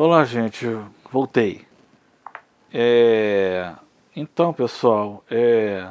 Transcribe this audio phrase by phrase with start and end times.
[0.00, 0.64] Olá, gente,
[1.10, 1.66] voltei.
[2.72, 3.74] É,
[4.14, 5.90] então, pessoal, é,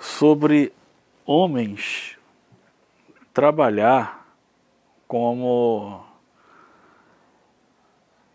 [0.00, 0.72] sobre
[1.24, 2.18] homens
[3.32, 4.26] trabalhar
[5.06, 6.04] como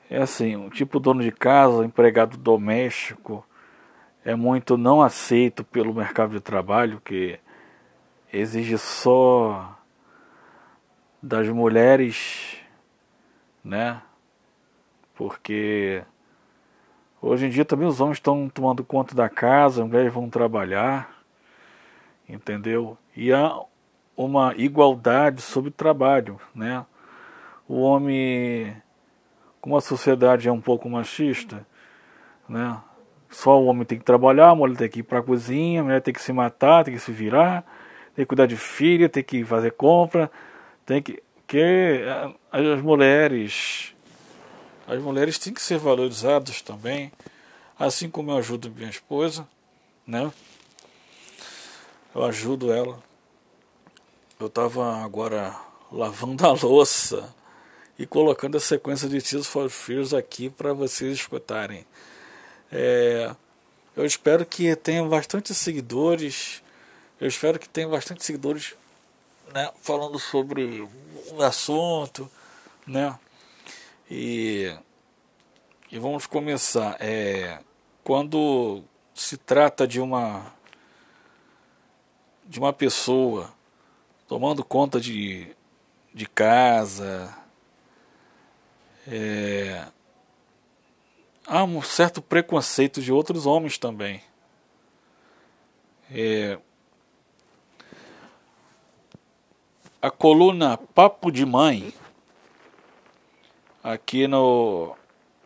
[0.10, 3.46] é assim, um tipo dono de casa, empregado doméstico,
[4.24, 7.38] é muito não aceito pelo mercado de trabalho que
[8.32, 9.78] exige só
[11.22, 12.62] das mulheres,
[13.62, 14.02] né?
[15.16, 16.04] Porque
[17.22, 21.24] hoje em dia também os homens estão tomando conta da casa, as mulheres vão trabalhar,
[22.28, 22.98] entendeu?
[23.16, 23.60] E há
[24.16, 26.86] uma igualdade sobre trabalho, né?
[27.68, 28.76] O homem,
[29.60, 31.66] como a sociedade é um pouco machista,
[32.48, 32.78] né?
[33.30, 35.84] Só o homem tem que trabalhar, a mulher tem que ir para a cozinha, a
[35.84, 37.66] mulher tem que se matar, tem que se virar,
[38.16, 40.32] tem que cuidar de filha, tem que fazer compra,
[40.86, 42.04] tem que que
[42.52, 43.95] as mulheres
[44.88, 47.12] as mulheres têm que ser valorizadas também,
[47.78, 49.48] assim como eu ajudo minha esposa,
[50.06, 50.32] né?
[52.14, 53.04] Eu ajudo ela.
[54.40, 55.56] Eu estava agora
[55.92, 57.34] lavando a louça
[57.98, 61.86] e colocando a sequência de Tears for Fears aqui para vocês escutarem.
[62.72, 63.34] É,
[63.96, 66.62] eu espero que tenha bastante seguidores.
[67.20, 68.76] Eu espero que tenha bastante seguidores
[69.54, 70.88] né, falando sobre
[71.32, 72.30] um assunto,
[72.86, 73.18] né?
[74.10, 74.74] E,
[75.92, 76.98] e vamos começar.
[77.00, 77.60] É,
[78.04, 80.54] quando se trata de uma
[82.48, 83.52] de uma pessoa
[84.28, 85.56] tomando conta de,
[86.14, 87.36] de casa,
[89.08, 89.88] é,
[91.48, 94.22] há um certo preconceito de outros homens também.
[96.12, 96.60] É,
[100.02, 101.92] a coluna Papo de Mãe,
[103.86, 104.96] aqui no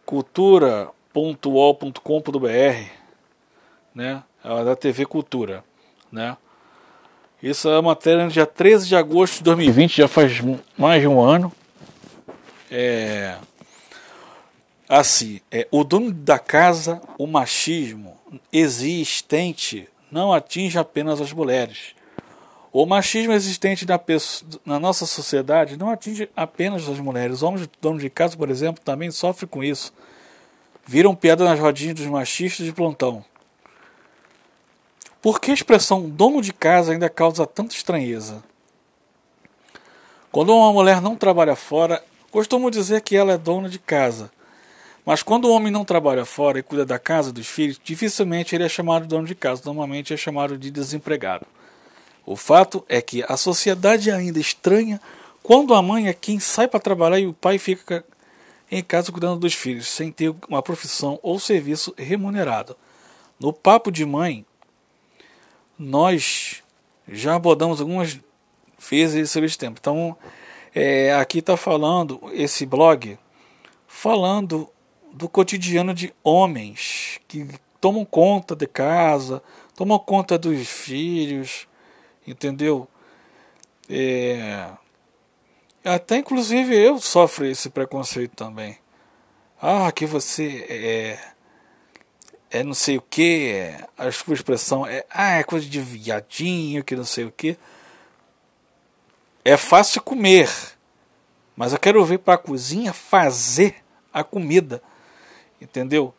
[0.05, 2.91] cultura.ol.com.br,
[3.93, 4.23] né?
[4.41, 5.61] É da TV Cultura,
[6.09, 6.37] né?
[7.43, 10.39] Isso é uma matéria no dia 13 de agosto de 2020, já faz
[10.77, 11.51] mais de um ano.
[12.71, 13.35] É,
[14.87, 18.17] assim, é, o dono da casa, o machismo
[18.53, 21.93] existente não atinge apenas as mulheres,
[22.71, 23.99] o machismo existente na,
[24.63, 27.37] na, nossa sociedade não atinge apenas as mulheres.
[27.37, 29.91] Os homens donos de casa, por exemplo, também sofrem com isso.
[30.85, 33.25] Viram piada nas rodinhas dos machistas de plantão.
[35.21, 38.43] Por que a expressão dono de casa ainda causa tanta estranheza?
[40.31, 44.31] Quando uma mulher não trabalha fora, costumo dizer que ela é dona de casa.
[45.03, 48.63] Mas quando o homem não trabalha fora e cuida da casa dos filhos, dificilmente ele
[48.63, 51.47] é chamado de dono de casa, normalmente é chamado de desempregado.
[52.29, 55.01] O fato é que a sociedade ainda estranha
[55.41, 58.05] quando a mãe é quem sai para trabalhar e o pai fica
[58.69, 62.77] em casa cuidando dos filhos, sem ter uma profissão ou serviço remunerado.
[63.39, 64.45] No Papo de Mãe,
[65.75, 66.61] nós
[67.07, 68.19] já abordamos algumas
[68.77, 69.79] vezes sobre esse tempo.
[69.81, 70.15] Então,
[70.75, 73.17] é, aqui está falando, esse blog,
[73.87, 74.69] falando
[75.11, 77.47] do cotidiano de homens que
[77.81, 79.41] tomam conta de casa,
[79.75, 81.67] tomam conta dos filhos,
[82.25, 82.87] entendeu?
[83.89, 84.69] É,
[85.83, 88.77] até inclusive eu sofro esse preconceito também.
[89.61, 95.43] Ah, que você é, é não sei o que, é, a expressão é, ah, é
[95.43, 97.57] coisa de viadinho, que não sei o que.
[99.43, 100.49] É fácil comer,
[101.55, 103.75] mas eu quero ver para a cozinha fazer
[104.13, 104.81] a comida,
[105.59, 106.13] entendeu?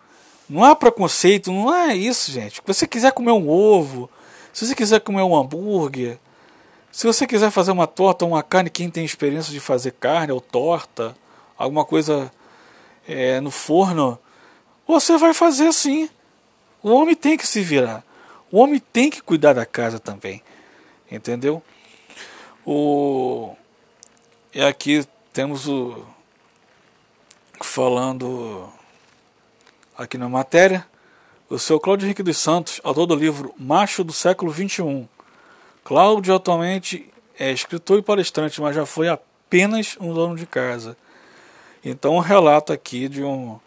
[0.49, 2.57] Não há preconceito, não é isso, gente.
[2.57, 4.11] Se você quiser comer um ovo,
[4.53, 6.19] se você quiser comer um hambúrguer,
[6.91, 10.33] se você quiser fazer uma torta ou uma carne, quem tem experiência de fazer carne
[10.33, 11.17] ou torta,
[11.57, 12.33] alguma coisa
[13.07, 14.19] é, no forno,
[14.87, 16.11] você vai fazer assim.
[16.83, 18.03] O homem tem que se virar.
[18.51, 20.43] O homem tem que cuidar da casa também.
[21.11, 21.63] Entendeu?
[22.67, 23.55] O...
[24.53, 26.05] E aqui temos o.
[27.63, 28.69] Falando
[29.97, 30.87] aqui na matéria
[31.51, 35.09] o seu Cláudio Henrique dos Santos, autor do livro Macho do Século XXI.
[35.83, 40.97] Cláudio atualmente é escritor e palestrante, mas já foi apenas um dono de casa.
[41.85, 43.59] Então, um relato aqui de um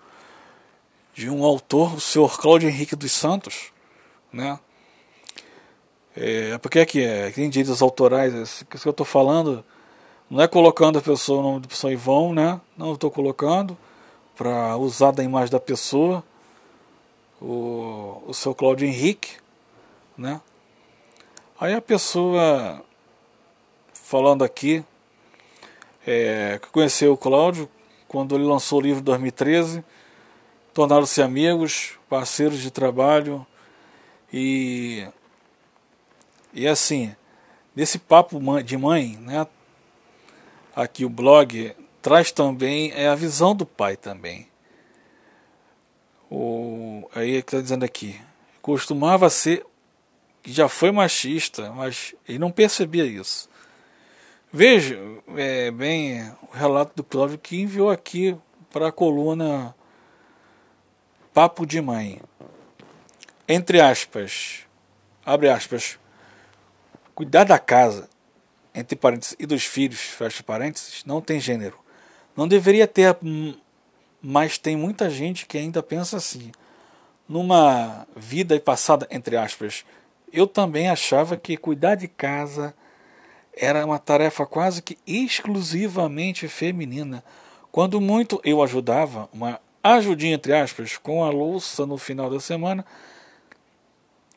[1.14, 3.72] de um autor, o senhor Cláudio Henrique dos Santos,
[4.32, 4.58] né?
[6.16, 9.64] É, porque aqui é, tem direitos autorais, isso que eu estou falando
[10.28, 12.60] não é colocando a pessoa, o nome da pessoa em vão, né?
[12.76, 13.78] Não estou colocando
[14.36, 16.24] para usar da imagem da pessoa,
[17.44, 19.32] o, o seu Cláudio Henrique,
[20.18, 20.40] né?
[21.60, 22.84] Aí a pessoa
[23.94, 24.84] falando aqui,
[26.08, 27.70] é, que conheceu o Cláudio
[28.08, 29.84] quando ele lançou o livro em 2013,
[30.74, 33.46] tornaram-se amigos, parceiros de trabalho
[34.32, 35.08] e
[36.54, 37.16] e assim,
[37.76, 39.48] nesse papo de mãe, né?
[40.76, 44.48] Aqui o blog traz também é a visão do pai também.
[46.36, 48.20] O aí está dizendo aqui,
[48.60, 49.64] costumava ser
[50.44, 53.48] já foi machista, mas ele não percebia isso.
[54.52, 55.00] Veja
[55.38, 58.36] é, bem o relato do Cláudio que enviou aqui
[58.72, 59.76] para a coluna
[61.36, 62.20] Papo de Mãe.
[63.48, 64.62] Entre aspas,
[65.24, 66.00] abre aspas,
[67.14, 68.10] cuidar da casa,
[68.74, 71.78] entre parênteses, e dos filhos, fecha parênteses, não tem gênero.
[72.36, 73.16] Não deveria ter,
[74.24, 76.50] mas tem muita gente que ainda pensa assim.
[77.28, 79.84] Numa vida passada, entre aspas,
[80.32, 82.74] eu também achava que cuidar de casa
[83.56, 87.22] era uma tarefa quase que exclusivamente feminina.
[87.70, 92.86] Quando muito eu ajudava, uma ajudinha entre aspas, com a louça no final da semana.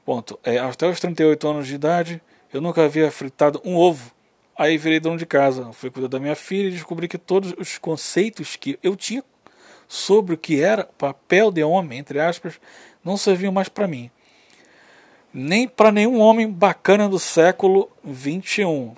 [0.05, 0.39] Ponto.
[0.43, 2.21] É, até os 38 anos de idade,
[2.53, 4.11] eu nunca havia fritado um ovo.
[4.59, 7.79] Aí virei dono de casa, fui cuidar da minha filha e descobri que todos os
[7.79, 9.23] conceitos que eu tinha
[9.89, 12.61] sobre o que era papel de homem, entre aspas,
[13.05, 14.11] não serviam mais para mim.
[15.33, 18.95] Nem para nenhum homem bacana do século 21.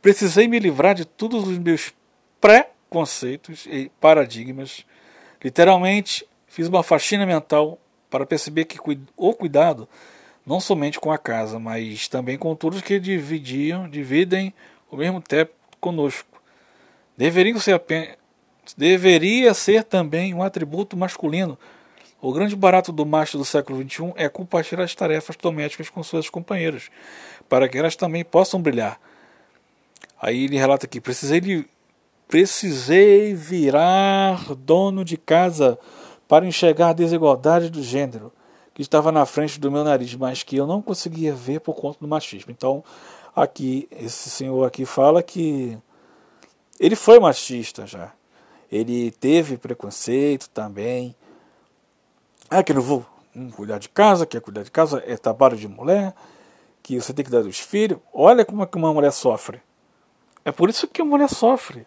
[0.00, 1.92] Precisei me livrar de todos os meus
[2.40, 4.84] pré-conceitos e paradigmas.
[5.42, 7.78] Literalmente, fiz uma faxina mental
[8.10, 8.78] para perceber que
[9.16, 9.88] o cuidado
[10.46, 14.54] não somente com a casa, mas também com todos que dividiam, dividem
[14.90, 16.40] o mesmo teto conosco.
[17.16, 18.16] Deveriam ser apenas,
[18.76, 21.58] deveria ser também um atributo masculino.
[22.20, 26.28] O grande barato do macho do século XXI é compartilhar as tarefas domésticas com suas
[26.28, 26.90] companheiras,
[27.48, 29.00] para que elas também possam brilhar.
[30.20, 31.64] Aí ele relata aqui: precisei,
[32.26, 35.78] precisei virar dono de casa
[36.26, 38.32] para enxergar a desigualdade do gênero
[38.74, 41.98] que estava na frente do meu nariz, mas que eu não conseguia ver por conta
[42.00, 42.52] do machismo.
[42.52, 42.84] Então,
[43.34, 45.76] aqui, esse senhor aqui fala que
[46.78, 48.12] ele foi machista já.
[48.70, 51.14] Ele teve preconceito também.
[52.50, 53.06] Ah, que não vou
[53.54, 56.14] cuidar de casa, quer cuidar de casa, é trabalho de mulher,
[56.82, 57.98] que você tem que dar dos filhos.
[58.12, 59.60] Olha como é que uma mulher sofre.
[60.44, 61.86] É por isso que a mulher sofre.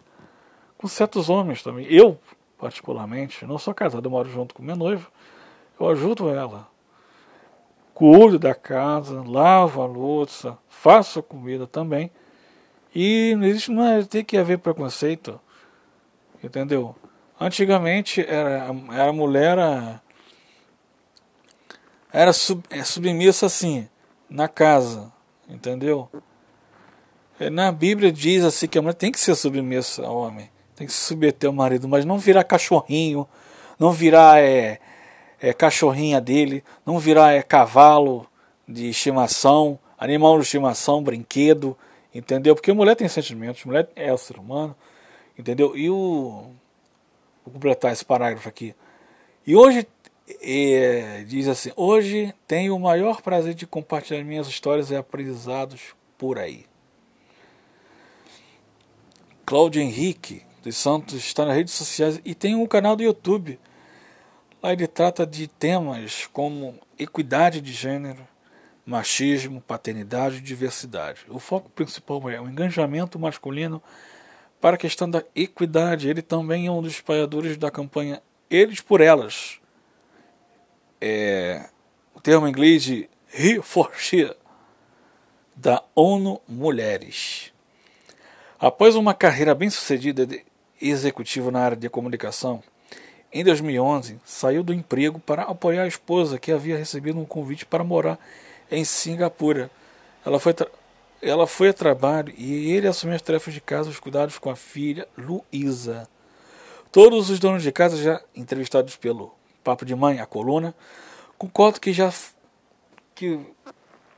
[0.78, 1.86] Com certos homens também.
[1.86, 2.18] Eu,
[2.58, 5.08] particularmente, não sou casado, eu moro junto com minha noiva.
[5.78, 6.68] Eu ajudo ela.
[7.94, 12.10] Cuido da casa, lavo a louça, faço a comida também.
[12.94, 15.40] E não existe, não é, tem que haver preconceito.
[16.42, 16.94] Entendeu?
[17.40, 20.02] Antigamente era, era a mulher era,
[22.12, 23.88] era sub, é, submissa assim,
[24.28, 25.12] na casa.
[25.48, 26.08] Entendeu?
[27.38, 30.86] É, na Bíblia diz assim que a mulher tem que ser submissa ao homem, tem
[30.86, 33.26] que se submeter ao marido, mas não virar cachorrinho,
[33.78, 34.78] não virar é,
[35.40, 38.26] é, cachorrinha dele, não virar é, cavalo
[38.66, 41.76] de estimação, animal de estimação, brinquedo,
[42.14, 42.54] entendeu?
[42.54, 44.76] Porque mulher tem sentimentos, mulher é o ser humano,
[45.38, 45.76] entendeu?
[45.76, 46.50] E o.
[47.44, 48.74] Vou completar esse parágrafo aqui.
[49.46, 49.86] E hoje,
[50.40, 56.38] é, diz assim: hoje tenho o maior prazer de compartilhar minhas histórias e aprendizados por
[56.38, 56.66] aí.
[59.44, 63.58] Cláudio Henrique dos Santos está nas redes sociais e tem um canal do YouTube.
[64.62, 68.26] Lá ele trata de temas como equidade de gênero,
[68.86, 71.26] machismo, paternidade e diversidade.
[71.28, 73.82] O foco principal é o engajamento masculino
[74.62, 76.08] para a questão da equidade.
[76.08, 79.60] Ele também é um dos espalhadores da campanha Eles por Elas.
[81.00, 81.68] É,
[82.14, 84.32] o termo em inglês de He for She,
[85.56, 87.52] da ONU Mulheres.
[88.58, 90.44] Após uma carreira bem-sucedida de
[90.80, 92.62] executivo na área de comunicação,
[93.32, 97.82] em 2011 saiu do emprego para apoiar a esposa que havia recebido um convite para
[97.82, 98.16] morar
[98.70, 99.68] em Singapura.
[100.24, 100.54] Ela foi,
[101.22, 104.56] ela foi a trabalho e ele assumiu as tarefas de casa os cuidados com a
[104.56, 106.08] filha Luísa.
[106.90, 110.74] Todos os donos de casa já entrevistados pelo Papo de Mãe, a coluna,
[111.38, 112.12] concordam que já
[113.14, 113.38] que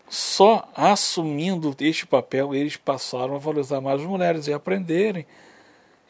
[0.09, 5.27] só assumindo este papel eles passaram a valorizar mais as mulheres e aprenderem.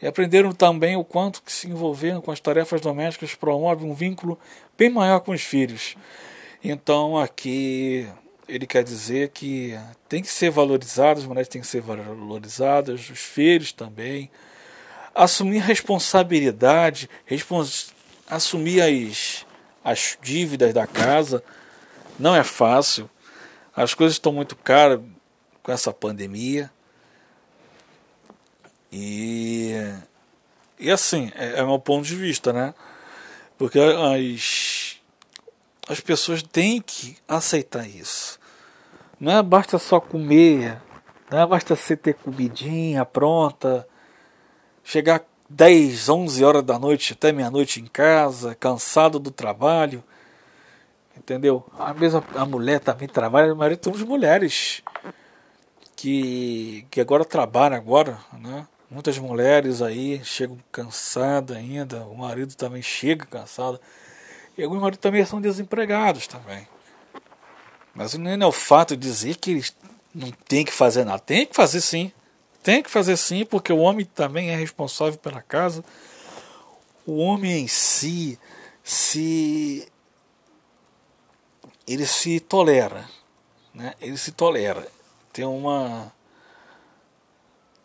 [0.00, 4.38] E aprenderam também o quanto que se envolveram com as tarefas domésticas promove um vínculo
[4.76, 5.96] bem maior com os filhos.
[6.62, 8.08] Então aqui
[8.48, 13.18] ele quer dizer que tem que ser valorizadas, as mulheres têm que ser valorizadas, os
[13.18, 14.30] filhos também.
[15.14, 17.92] Assumir responsabilidade, respons
[18.28, 19.46] assumir as,
[19.84, 21.42] as dívidas da casa
[22.18, 23.08] não é fácil.
[23.74, 25.00] As coisas estão muito caras
[25.62, 26.70] com essa pandemia.
[28.92, 29.72] E
[30.78, 32.74] e assim, é, é meu ponto de vista, né?
[33.56, 34.73] Porque as,
[35.88, 38.38] as pessoas têm que aceitar isso.
[39.20, 40.80] Não é basta só comer,
[41.30, 43.86] não é basta você ter comidinha pronta,
[44.82, 50.02] chegar 10, 11 horas da noite até meia-noite em casa, cansado do trabalho.
[51.16, 51.64] Entendeu?
[51.78, 54.82] A mesma a mulher também trabalha, a maioria temos mulheres
[55.94, 58.66] que, que agora trabalham agora, né?
[58.90, 63.80] Muitas mulheres aí chegam cansadas ainda, o marido também chega cansado.
[64.56, 66.66] E alguns maridos também são desempregados também.
[67.94, 69.76] Mas não é o fato de dizer que eles
[70.14, 71.18] não tem que fazer nada.
[71.18, 72.12] Tem que fazer sim.
[72.62, 75.84] Tem que fazer sim, porque o homem também é responsável pela casa.
[77.06, 78.38] O homem em si
[78.82, 79.86] se
[81.86, 83.08] ele se tolera,
[83.74, 83.94] né?
[84.00, 84.88] Ele se tolera.
[85.32, 86.12] Tem uma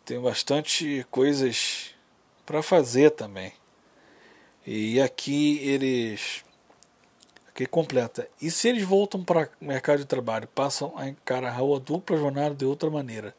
[0.04, 1.94] tem bastante coisas
[2.44, 3.52] para fazer também.
[4.66, 6.42] E aqui eles
[7.50, 8.28] aqui completa.
[8.40, 12.54] E se eles voltam para o mercado de trabalho, passam a encarar a dupla jornada
[12.54, 13.34] de outra maneira.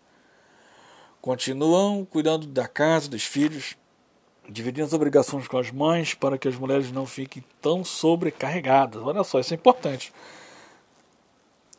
[1.22, 3.76] Continuam cuidando da casa, dos filhos,
[4.50, 9.02] dividindo as obrigações com as mães para que as mulheres não fiquem tão sobrecarregadas.
[9.02, 10.14] Olha só, isso é importante.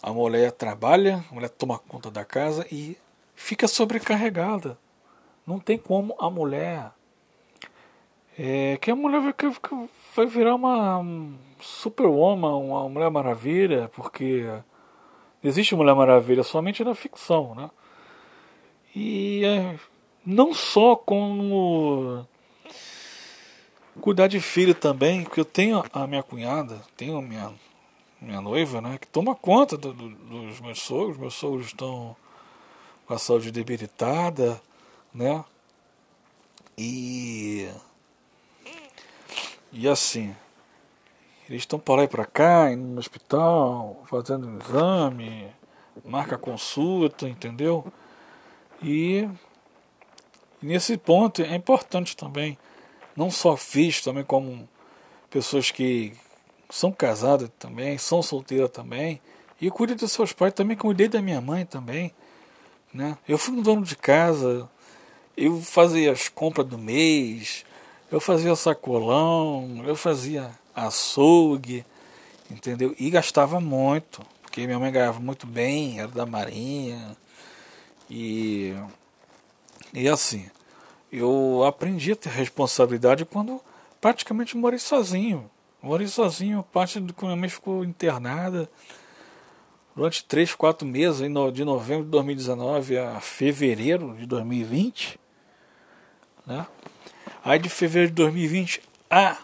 [0.02, 2.96] A mulher trabalha, a mulher toma conta da casa e
[3.34, 4.78] fica sobrecarregada.
[5.46, 6.90] Não tem como a mulher.
[8.38, 9.34] É, que a mulher vai,
[10.16, 11.04] vai virar uma
[11.60, 14.46] super-woman, uma Mulher Maravilha, porque
[15.44, 17.70] existe Mulher Maravilha somente na ficção, né?
[18.94, 19.78] E é,
[20.24, 22.26] não só como
[24.00, 27.52] cuidar de filho também, porque eu tenho a minha cunhada, tenho a minha
[28.22, 31.18] minha noiva, né, que toma conta do, do, dos meus sogros.
[31.18, 32.16] Meus sogros estão
[33.04, 34.62] com a saúde debilitada,
[35.12, 35.44] né?
[36.78, 37.68] E
[39.72, 40.34] e assim,
[41.48, 45.48] eles estão para lá e para cá, indo no hospital, fazendo exame,
[46.04, 47.84] marca consulta, entendeu?
[48.82, 49.28] E,
[50.60, 52.58] nesse ponto é importante também,
[53.16, 54.68] não só filhos, também como
[55.30, 56.12] pessoas que
[56.68, 59.20] são casadas também, são solteiras também,
[59.60, 62.12] e cuide dos seus pais também, cuidei da minha mãe também.
[62.92, 63.16] Né?
[63.26, 64.68] Eu fui um dono de casa,
[65.36, 67.64] eu fazia as compras do mês,
[68.12, 71.82] eu fazia sacolão, eu fazia açougue,
[72.50, 72.94] entendeu?
[72.98, 77.16] E gastava muito, porque minha mãe ganhava muito bem, era da marinha.
[78.10, 78.74] E,
[79.94, 80.46] e assim,
[81.10, 83.58] eu aprendi a ter responsabilidade quando
[83.98, 85.50] praticamente morei sozinho.
[85.80, 88.68] Morei sozinho, parte do que minha mãe ficou internada
[89.96, 91.22] durante 3, 4 meses,
[91.54, 95.18] de novembro de 2019 a fevereiro de 2020.
[96.46, 96.66] Né?
[97.44, 99.36] Aí de fevereiro de 2020 a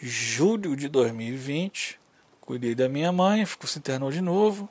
[0.00, 1.98] julho de 2020,
[2.40, 4.68] cuidei da minha mãe, ficou se internou de novo.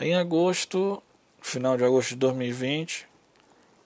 [0.00, 1.00] Em agosto,
[1.40, 3.06] final de agosto de 2020,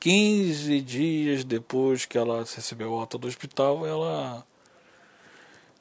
[0.00, 4.47] 15 dias depois que ela recebeu alta do hospital, ela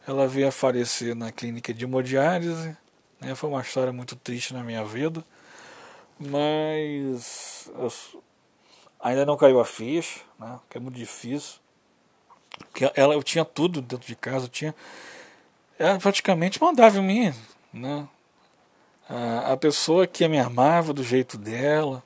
[0.05, 2.77] ela veio a falecer na clínica de hemodiálise.
[3.21, 3.33] Né?
[3.35, 5.25] Foi uma história muito triste na minha vida.
[6.19, 7.71] Mas
[8.99, 10.59] ainda não caiu a ficha, né?
[10.69, 11.64] que é muito difícil.
[12.57, 14.75] Porque ela, eu tinha tudo dentro de casa, eu tinha.
[15.77, 17.33] Ela praticamente mandava em mim.
[17.73, 18.07] Né?
[19.09, 22.03] A, a pessoa que me amava do jeito dela,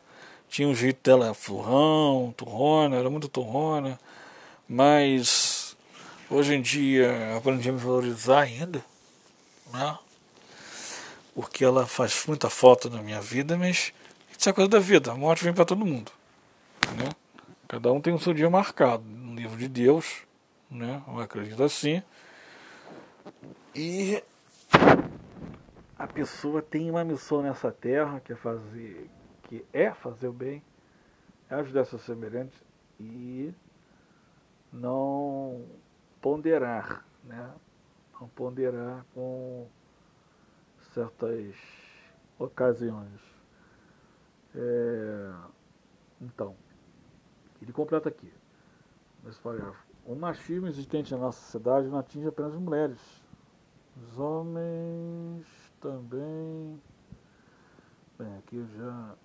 [0.50, 4.00] tinha um jeito dela furrão, turrona, era muito turrona,
[4.68, 5.70] mas
[6.32, 8.86] Hoje em dia aprendi a me valorizar ainda,
[9.74, 9.98] né?
[11.34, 13.92] Porque ela faz muita falta na minha vida, mas
[14.38, 16.12] isso é coisa da vida, a morte vem para todo mundo,
[16.96, 17.10] né?
[17.68, 20.18] Cada um tem o seu dia marcado no livro de Deus,
[20.70, 21.04] né?
[21.08, 22.04] Eu acredito assim.
[23.76, 24.24] E
[25.98, 29.10] a pessoa tem uma missão nessa terra que é fazer,
[29.44, 30.64] que é fazer o bem,
[31.50, 32.64] é ajudar seus semelhantes
[33.00, 33.54] e
[34.72, 35.66] não
[36.22, 37.54] ponderar, né?
[38.20, 39.68] Não ponderar com
[40.94, 41.56] certas
[42.38, 43.22] ocasiões.
[44.56, 45.34] É,
[46.22, 46.56] então,
[47.62, 48.32] ele completa aqui,
[49.24, 49.89] nesse parágrafo.
[50.10, 53.00] O machismo existente na nossa sociedade não atinge apenas as mulheres.
[53.96, 55.46] Os homens
[55.80, 56.82] também.
[58.18, 59.16] Bem, aqui eu já.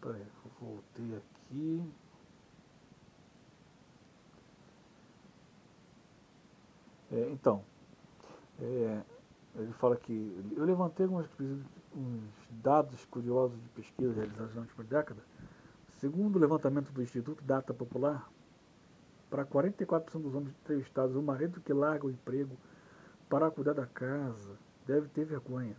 [0.00, 0.22] Peraí,
[0.60, 1.92] voltei aqui.
[7.10, 7.64] É, então,
[8.60, 9.02] é,
[9.56, 11.26] ele fala que eu levantei alguns
[12.50, 15.20] dados curiosos de pesquisa realizados na última década.
[15.98, 18.30] Segundo o levantamento do Instituto Data Popular,
[19.30, 22.56] para 44% dos homens entrevistados, o marido que larga o emprego
[23.28, 25.76] para cuidar da casa deve ter vergonha.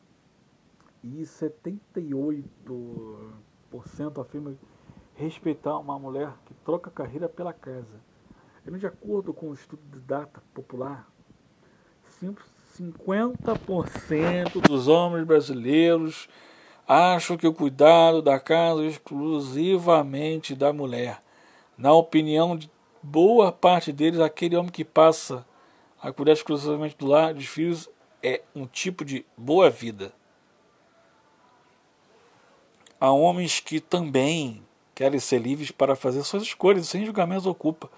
[1.04, 4.56] E 78% afirma
[5.16, 8.00] respeitar uma mulher que troca carreira pela casa.
[8.66, 11.08] E de acordo com o estudo de data popular,
[12.22, 16.30] 50% dos homens brasileiros
[16.88, 21.24] acham que o cuidado da casa é exclusivamente da mulher.
[21.78, 22.70] Na opinião de
[23.02, 25.46] boa parte deles, aquele homem que passa
[26.02, 27.90] a cuidar exclusivamente do lar dos filhos
[28.22, 30.14] é um tipo de boa vida.
[33.00, 34.62] Há homens que também
[34.94, 37.90] querem ser livres para fazer suas escolhas, sem julgamentos ocupa.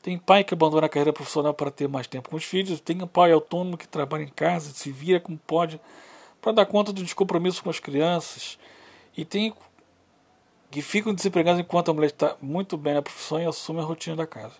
[0.00, 3.02] Tem pai que abandona a carreira profissional para ter mais tempo com os filhos, tem
[3.02, 5.80] um pai autônomo que trabalha em casa, se vira como pode
[6.40, 8.56] para dar conta dos compromissos com as crianças.
[9.16, 9.52] E tem
[10.70, 14.16] que ficam desempregados enquanto a mulher está muito bem na profissão e assume a rotina
[14.16, 14.54] da casa.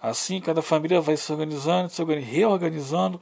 [0.00, 3.20] Assim, cada família vai se organizando, se reorganizando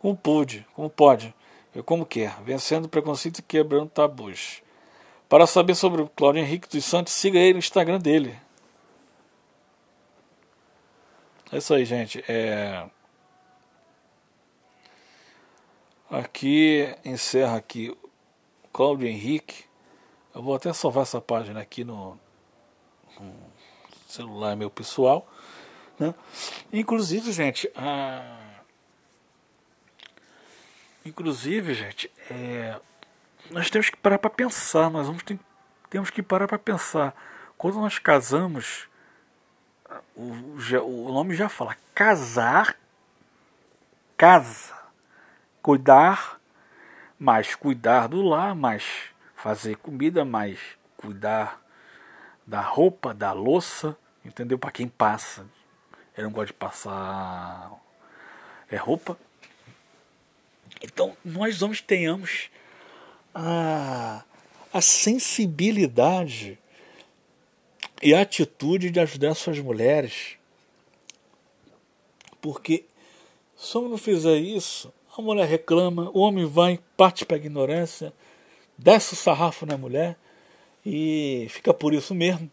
[0.00, 1.34] como pode, como pode
[1.74, 4.62] e como quer, vencendo preconceitos e quebrando tabus.
[5.28, 8.38] Para saber sobre o Claudio Henrique dos Santos, siga ele no Instagram dele.
[11.50, 12.22] É isso aí, gente.
[12.28, 12.86] É...
[16.10, 17.96] Aqui encerra aqui
[18.72, 19.64] Cláudio Henrique.
[20.34, 22.18] Eu vou até salvar essa página aqui no,
[23.20, 23.34] no
[24.08, 25.28] celular meu pessoal.
[25.98, 26.14] Né?
[26.72, 28.38] Inclusive, gente, a...
[31.04, 32.80] inclusive, gente, é...
[33.50, 34.90] nós temos que parar para pensar.
[34.90, 35.38] Nós vamos ter...
[35.90, 37.14] temos que parar para pensar.
[37.58, 38.88] Quando nós casamos,
[40.16, 40.32] o,
[40.82, 42.76] o nome já fala casar,
[44.16, 44.82] casa
[45.62, 46.40] cuidar,
[47.18, 49.11] mais cuidar do lar, mais
[49.42, 50.56] fazer comida, mais
[50.96, 51.60] cuidar
[52.46, 54.56] da roupa, da louça, entendeu?
[54.56, 55.44] Para quem passa.
[56.16, 57.72] Eu não gosto de passar
[58.70, 59.18] é roupa.
[60.80, 62.50] Então, nós vamos tenhamos
[63.34, 64.22] a,
[64.72, 66.56] a sensibilidade
[68.00, 70.36] e a atitude de ajudar essas mulheres.
[72.40, 72.84] Porque
[73.56, 78.12] se eu não fizer isso, a mulher reclama, o homem vai, parte para a ignorância,
[78.76, 80.16] desce o sarrafo na mulher
[80.84, 82.50] e fica por isso mesmo.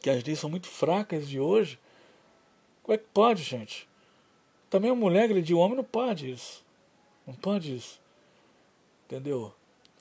[0.00, 1.78] Que as leis são muito fracas de hoje.
[2.82, 3.88] Como é que pode, gente?
[4.70, 6.64] Também a mulher agredir o homem não pode isso.
[7.26, 8.00] Não pode isso.
[9.06, 9.52] Entendeu?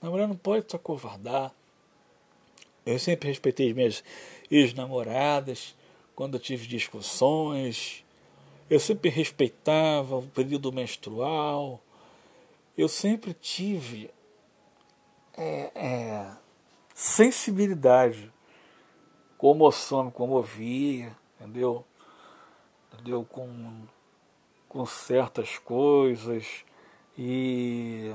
[0.01, 1.51] A mulher não pode se acovardar.
[2.85, 4.03] Eu sempre respeitei as minhas
[4.51, 5.75] ex-namoradas
[6.15, 8.05] quando eu tive discussões
[8.69, 11.79] eu sempre respeitava o período menstrual.
[12.77, 14.09] Eu sempre tive
[15.37, 16.31] é, é,
[16.93, 18.31] sensibilidade,
[19.37, 21.85] comoção, comovia, entendeu?
[22.93, 23.25] Entendeu?
[23.25, 23.83] Com,
[24.69, 26.63] com certas coisas.
[27.17, 28.13] E,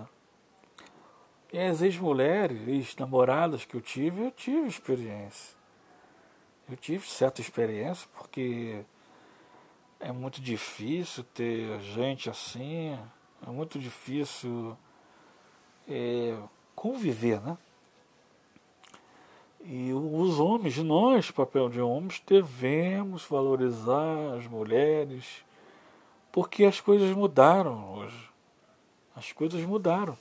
[1.52, 5.58] e as ex-mulheres, ex-namoradas que eu tive, eu tive experiência.
[6.68, 8.84] Eu tive certa experiência porque
[9.98, 12.98] é muito difícil ter gente assim,
[13.46, 14.76] é muito difícil
[15.88, 16.38] é,
[16.80, 17.58] conviver, né?
[19.60, 25.44] E os homens, nós, papel de homens, devemos valorizar as mulheres,
[26.32, 28.30] porque as coisas mudaram hoje.
[29.14, 30.16] As coisas mudaram.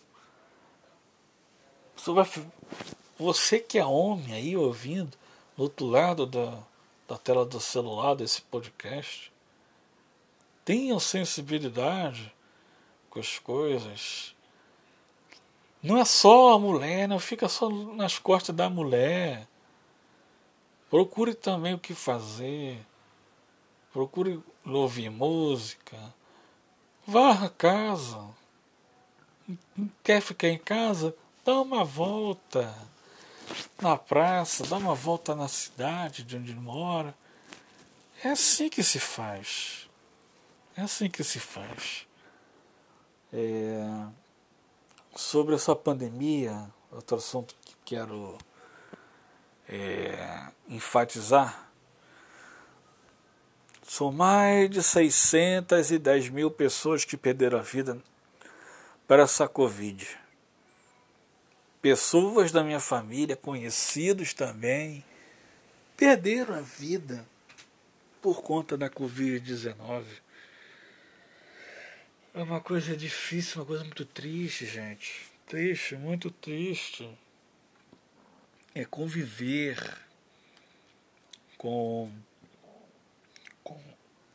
[3.17, 5.17] Você, que é homem aí ouvindo,
[5.55, 6.59] do outro lado da,
[7.07, 9.31] da tela do celular desse podcast,
[10.65, 12.33] tenham sensibilidade
[13.09, 14.35] com as coisas.
[15.81, 19.47] Não é só a mulher, não fica só nas costas da mulher.
[20.89, 22.85] Procure também o que fazer.
[23.93, 25.97] Procure ouvir música.
[27.07, 28.23] Varra a casa.
[30.03, 31.15] Quer ficar em casa?
[31.45, 32.75] Dá uma volta
[33.81, 37.15] na praça, dá uma volta na cidade de onde mora.
[38.23, 39.89] É assim que se faz.
[40.75, 42.05] É assim que se faz.
[43.31, 44.05] É,
[45.15, 48.37] sobre essa pandemia, outro assunto que quero
[49.67, 51.69] é, enfatizar.
[53.83, 57.97] São mais de 610 mil pessoas que perderam a vida
[59.07, 60.07] para essa Covid.
[61.81, 65.03] Pessoas da minha família, conhecidos também,
[65.97, 67.25] perderam a vida
[68.21, 70.03] por conta da Covid-19.
[72.39, 75.29] É uma coisa difícil, uma coisa muito triste, gente.
[75.45, 77.09] Triste, muito triste.
[78.73, 79.77] É conviver
[81.57, 82.09] com,
[83.61, 83.77] com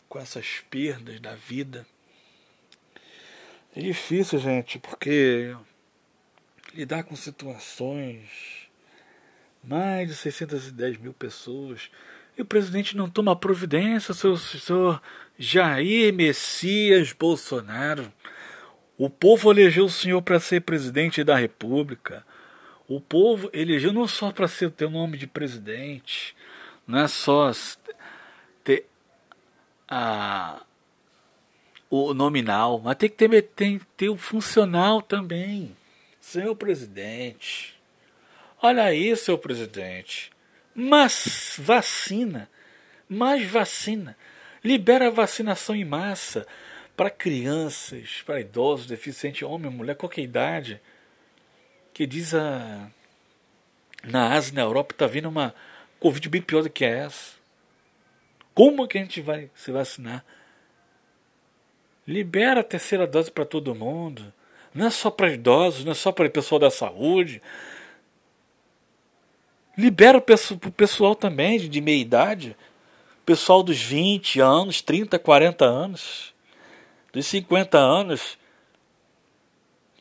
[0.07, 1.87] com essas perdas da vida.
[3.75, 5.57] É difícil, gente, porque
[6.75, 8.69] lidar com situações,
[9.63, 11.91] mais de 610 mil pessoas,
[12.37, 15.01] e o presidente não toma providência, seu senhor
[15.39, 18.13] Jair Messias Bolsonaro.
[18.97, 22.25] O povo elegeu o senhor para ser presidente da República.
[22.89, 26.37] O povo elegeu não só para ser o nome de presidente,
[26.87, 27.51] não é só
[28.63, 28.87] ter
[29.89, 30.63] a,
[31.89, 35.75] o nominal, mas tem que ter, tem ter o funcional também.
[36.21, 37.75] Senhor presidente,
[38.63, 40.31] olha aí, seu presidente,
[40.75, 42.49] mas vacina,
[43.09, 44.17] mais vacina,
[44.63, 46.47] libera a vacinação em massa
[46.97, 50.81] para crianças, para idosos, deficientes, homem, mulher, qualquer idade
[51.93, 52.91] que diz a
[54.07, 55.55] na Ásia, na Europa, está vindo uma
[55.99, 57.35] Covid bem pior do que essa.
[58.53, 60.25] Como que a gente vai se vacinar?
[62.07, 64.33] Libera a terceira dose para todo mundo.
[64.75, 67.41] Não é só para idosos, não é só para o pessoal da saúde.
[69.77, 70.23] Libera o
[70.73, 72.57] pessoal também de meia idade.
[73.27, 76.35] Pessoal dos 20 anos, 30, 40 anos,
[77.13, 78.39] dos 50 anos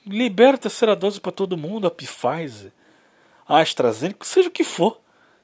[0.06, 2.72] Libera a terceira dose para todo mundo, a Pfizer,
[3.48, 5.00] a AstraZeneca, seja o que for,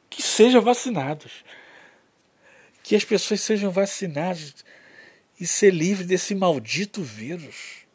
[0.09, 1.45] que sejam vacinados.
[2.83, 4.65] Que as pessoas sejam vacinadas
[5.39, 7.85] e ser livre desse maldito vírus.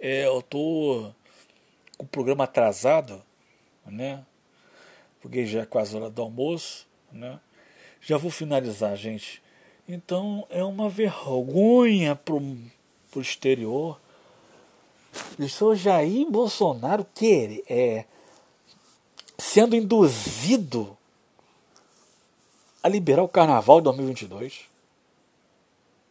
[0.00, 1.12] É, eu tô
[1.98, 3.22] com o programa atrasado,
[3.84, 4.24] né?
[5.22, 7.40] Porque já é quase hora do almoço, né?
[8.00, 9.40] Já vou finalizar, gente.
[9.88, 12.42] Então é uma vergonha pro,
[13.10, 13.98] pro exterior
[15.38, 18.04] o senhor Jair Bolsonaro quer, é,
[19.38, 20.96] sendo induzido
[22.82, 24.66] a liberar o carnaval de 2022.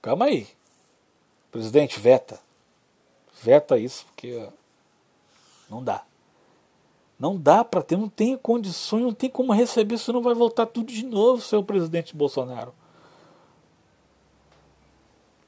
[0.01, 0.47] Calma aí.
[1.51, 2.39] Presidente, veta.
[3.41, 4.47] Veta isso, porque
[5.69, 6.03] não dá.
[7.21, 10.91] Não dá para ter, não tem condições, não tem como receber, senão vai voltar tudo
[10.91, 12.73] de novo, seu presidente Bolsonaro.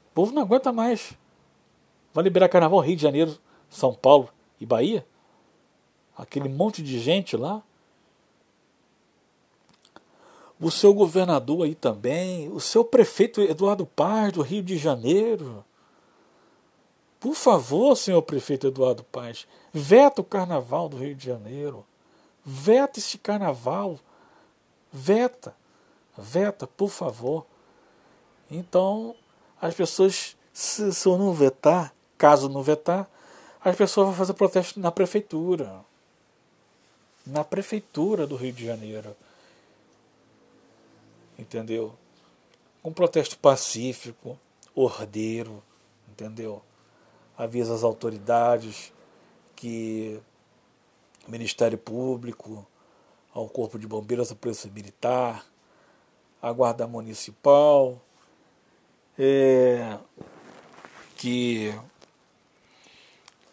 [0.04, 1.14] O povo não aguenta mais.
[2.12, 3.36] Vai liberar carnaval Rio de Janeiro,
[3.68, 4.28] São Paulo
[4.60, 5.04] e Bahia?
[6.16, 7.60] Aquele monte de gente lá.
[10.60, 15.64] O seu governador aí também, o seu prefeito Eduardo Paz do Rio de Janeiro.
[17.24, 21.82] Por favor, senhor prefeito Eduardo Paz, veta o carnaval do Rio de Janeiro.
[22.44, 23.98] Veta esse carnaval.
[24.92, 25.56] Veta.
[26.18, 27.46] Veta, por favor.
[28.50, 29.16] Então,
[29.58, 33.08] as pessoas, se, se eu não vetar, Caso não vetar,
[33.64, 35.82] as pessoas vão fazer protesto na prefeitura.
[37.26, 39.16] Na prefeitura do Rio de Janeiro.
[41.38, 41.94] Entendeu?
[42.84, 44.38] Um protesto pacífico,
[44.74, 45.62] ordeiro,
[46.06, 46.62] entendeu?
[47.36, 48.92] Avisa as autoridades
[49.56, 50.20] que
[51.26, 52.66] o Ministério Público,
[53.32, 55.44] ao Corpo de Bombeiros, a Polícia Militar,
[56.40, 58.00] a Guarda Municipal,
[59.18, 59.98] é,
[61.16, 61.74] que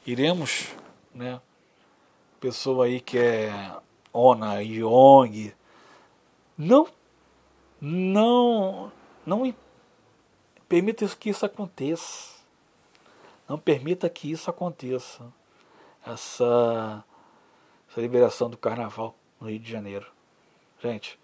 [0.06, 0.68] iremos,
[1.14, 1.42] né?
[2.40, 3.52] Pessoa aí que é
[4.12, 5.54] Ona, Yong,
[6.58, 6.88] não,
[7.80, 8.92] não,
[9.26, 9.56] não
[10.68, 12.41] permita que isso aconteça.
[13.52, 15.30] Não permita que isso aconteça.
[16.08, 17.04] Essa,
[17.90, 20.10] essa liberação do carnaval no Rio de Janeiro.
[20.82, 21.20] Gente,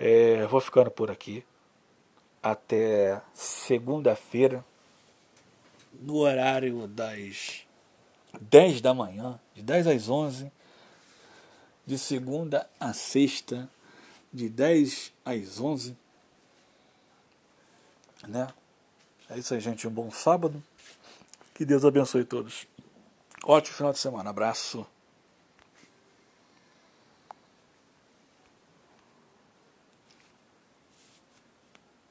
[0.00, 1.44] é, vou ficando por aqui.
[2.42, 4.64] Até segunda-feira,
[5.92, 7.66] no horário das
[8.40, 10.50] 10 da manhã, de 10 às 11,
[11.84, 13.68] de segunda a sexta,
[14.32, 15.94] de 10 às 11.
[18.26, 18.48] Né?
[19.28, 19.86] É isso aí, gente.
[19.86, 20.62] Um bom sábado.
[21.54, 22.66] Que Deus abençoe todos.
[23.44, 24.30] Ótimo final de semana.
[24.30, 24.86] Abraço.